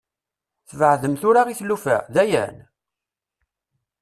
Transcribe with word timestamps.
Tbeɛɛdem 0.69 1.15
tura 1.21 1.41
i 1.47 1.55
tlufa, 1.59 1.97
dayen? 2.13 2.57